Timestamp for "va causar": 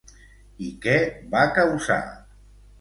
1.37-2.01